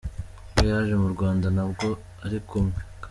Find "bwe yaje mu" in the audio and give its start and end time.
0.51-1.09